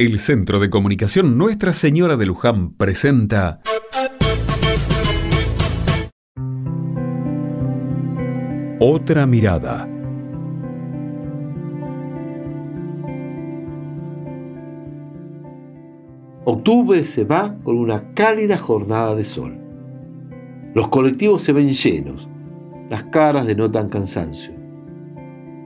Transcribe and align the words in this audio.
El 0.00 0.20
Centro 0.20 0.60
de 0.60 0.70
Comunicación 0.70 1.36
Nuestra 1.36 1.72
Señora 1.72 2.16
de 2.16 2.24
Luján 2.24 2.72
presenta 2.74 3.60
Otra 8.78 9.26
mirada. 9.26 9.88
Octubre 16.44 17.04
se 17.04 17.24
va 17.24 17.56
con 17.64 17.76
una 17.76 18.14
cálida 18.14 18.56
jornada 18.56 19.16
de 19.16 19.24
sol. 19.24 19.58
Los 20.76 20.86
colectivos 20.90 21.42
se 21.42 21.52
ven 21.52 21.72
llenos, 21.72 22.28
las 22.88 23.02
caras 23.06 23.48
denotan 23.48 23.88
cansancio. 23.88 24.52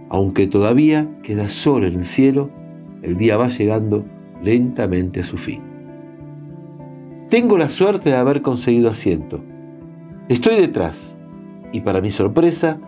Aunque 0.08 0.46
todavía 0.46 1.18
queda 1.22 1.50
sol 1.50 1.84
en 1.84 1.96
el 1.96 2.04
cielo, 2.04 2.48
el 3.02 3.18
día 3.18 3.36
va 3.36 3.48
llegando 3.48 4.06
lentamente 4.42 5.22
su 5.22 5.38
fin. 5.38 5.62
Tengo 7.28 7.56
la 7.56 7.70
suerte 7.70 8.10
de 8.10 8.16
haber 8.16 8.42
conseguido 8.42 8.90
asiento. 8.90 9.40
Estoy 10.28 10.56
detrás 10.56 11.16
y 11.72 11.80
para 11.80 12.00
mi 12.00 12.10
sorpresa 12.10 12.78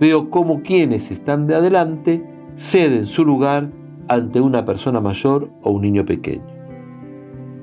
veo 0.00 0.30
cómo 0.30 0.62
quienes 0.62 1.10
están 1.10 1.46
de 1.46 1.54
adelante 1.54 2.24
ceden 2.54 3.06
su 3.06 3.24
lugar 3.24 3.70
ante 4.08 4.40
una 4.40 4.64
persona 4.64 5.00
mayor 5.00 5.50
o 5.62 5.70
un 5.70 5.82
niño 5.82 6.04
pequeño. 6.04 6.46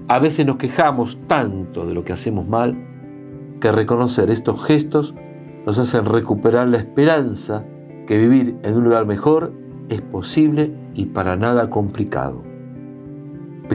A 0.08 0.20
veces 0.20 0.46
nos 0.46 0.58
quejamos 0.58 1.20
tanto 1.28 1.86
de 1.86 1.94
lo 1.94 2.04
que 2.04 2.14
hacemos 2.14 2.48
mal 2.48 2.78
que 3.60 3.72
reconocer 3.72 4.30
estos 4.30 4.64
gestos 4.64 5.14
nos 5.66 5.78
hacen 5.78 6.06
recuperar 6.06 6.68
la 6.68 6.78
esperanza 6.78 7.66
que 8.08 8.18
vivir 8.18 8.58
en 8.64 8.78
un 8.78 8.86
lugar 8.86 9.06
mejor 9.06 9.54
es 9.90 10.02
posible 10.02 10.74
y 10.96 11.08
para 11.08 11.36
nada 11.36 11.70
complicado. 11.70 12.49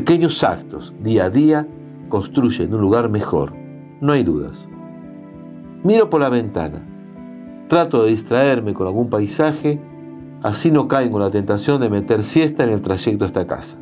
Pequeños 0.05 0.45
actos, 0.45 0.93
día 1.01 1.25
a 1.25 1.31
día, 1.31 1.67
construyen 2.11 2.75
un 2.75 2.83
lugar 2.83 3.09
mejor, 3.09 3.55
no 4.03 4.13
hay 4.13 4.23
dudas. 4.23 4.69
Miro 5.83 6.11
por 6.11 6.21
la 6.21 6.29
ventana, 6.29 6.83
trato 7.69 8.03
de 8.03 8.11
distraerme 8.11 8.75
con 8.75 8.87
algún 8.87 9.09
paisaje, 9.09 9.81
así 10.43 10.71
no 10.71 10.89
caigo 10.89 11.17
en 11.17 11.23
la 11.23 11.31
tentación 11.31 11.81
de 11.81 11.89
meter 11.89 12.23
siesta 12.23 12.65
en 12.65 12.71
el 12.73 12.83
trayecto 12.83 13.25
a 13.25 13.29
esta 13.29 13.47
casa. 13.47 13.79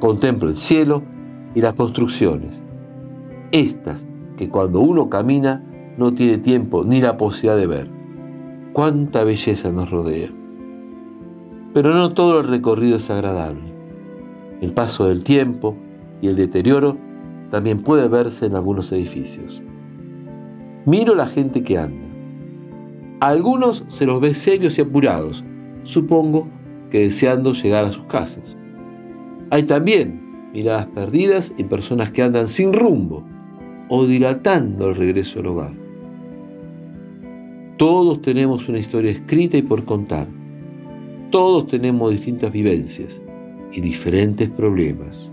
Contemplo 0.00 0.48
el 0.48 0.56
cielo 0.56 1.02
y 1.54 1.60
las 1.60 1.74
construcciones, 1.74 2.62
estas 3.52 4.06
que 4.38 4.48
cuando 4.48 4.80
uno 4.80 5.10
camina 5.10 5.62
no 5.98 6.14
tiene 6.14 6.38
tiempo 6.38 6.84
ni 6.84 7.02
la 7.02 7.18
posibilidad 7.18 7.58
de 7.58 7.66
ver. 7.66 7.90
Cuánta 8.72 9.24
belleza 9.24 9.70
nos 9.72 9.90
rodea. 9.90 10.30
Pero 11.74 11.92
no 11.92 12.14
todo 12.14 12.40
el 12.40 12.48
recorrido 12.48 12.96
es 12.96 13.10
agradable. 13.10 13.67
El 14.60 14.72
paso 14.72 15.08
del 15.08 15.22
tiempo 15.22 15.76
y 16.20 16.26
el 16.26 16.36
deterioro 16.36 16.96
también 17.50 17.80
puede 17.82 18.08
verse 18.08 18.46
en 18.46 18.56
algunos 18.56 18.90
edificios. 18.92 19.62
Miro 20.84 21.14
la 21.14 21.26
gente 21.26 21.62
que 21.62 21.78
anda. 21.78 22.06
A 23.20 23.28
algunos 23.28 23.84
se 23.88 24.04
los 24.04 24.20
ve 24.20 24.34
serios 24.34 24.78
y 24.78 24.82
apurados, 24.82 25.44
supongo 25.84 26.48
que 26.90 27.00
deseando 27.00 27.52
llegar 27.52 27.84
a 27.84 27.92
sus 27.92 28.04
casas. 28.04 28.56
Hay 29.50 29.62
también 29.64 30.50
miradas 30.52 30.86
perdidas 30.86 31.54
y 31.56 31.64
personas 31.64 32.10
que 32.10 32.22
andan 32.22 32.48
sin 32.48 32.72
rumbo 32.72 33.24
o 33.88 34.06
dilatando 34.06 34.88
el 34.88 34.96
regreso 34.96 35.40
al 35.40 35.46
hogar. 35.46 35.72
Todos 37.76 38.22
tenemos 38.22 38.68
una 38.68 38.78
historia 38.78 39.12
escrita 39.12 39.56
y 39.56 39.62
por 39.62 39.84
contar. 39.84 40.26
Todos 41.30 41.68
tenemos 41.68 42.10
distintas 42.10 42.50
vivencias 42.50 43.20
y 43.72 43.80
diferentes 43.80 44.48
problemas. 44.50 45.30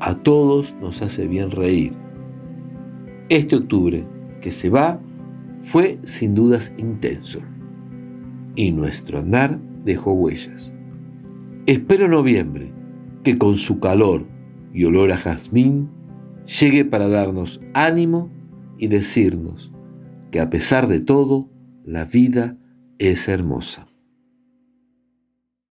A 0.00 0.14
todos 0.16 0.74
nos 0.80 1.02
hace 1.02 1.26
bien 1.26 1.50
reír. 1.50 1.92
Este 3.28 3.56
octubre 3.56 4.04
que 4.40 4.52
se 4.52 4.70
va 4.70 5.00
fue 5.62 5.98
sin 6.04 6.34
dudas 6.34 6.72
intenso 6.78 7.40
y 8.54 8.70
nuestro 8.70 9.18
andar 9.18 9.58
dejó 9.84 10.12
huellas. 10.12 10.74
Espero 11.66 12.08
noviembre 12.08 12.72
que 13.24 13.38
con 13.38 13.56
su 13.56 13.80
calor 13.80 14.24
y 14.72 14.84
olor 14.84 15.12
a 15.12 15.18
jazmín 15.18 15.88
llegue 16.60 16.84
para 16.84 17.08
darnos 17.08 17.60
ánimo 17.74 18.30
y 18.78 18.86
decirnos 18.86 19.72
que 20.30 20.40
a 20.40 20.50
pesar 20.50 20.86
de 20.88 21.00
todo, 21.00 21.48
la 21.84 22.04
vida 22.04 22.56
es 22.98 23.28
hermosa. 23.28 23.87